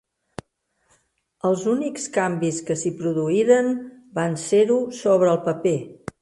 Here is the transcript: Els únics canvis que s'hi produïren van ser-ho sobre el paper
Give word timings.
Els 1.49 1.65
únics 1.73 2.07
canvis 2.15 2.61
que 2.69 2.77
s'hi 2.85 2.93
produïren 3.03 3.71
van 4.21 4.39
ser-ho 4.47 4.79
sobre 5.03 5.31
el 5.37 5.41
paper 5.51 5.77